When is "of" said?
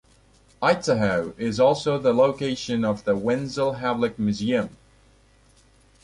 2.83-3.03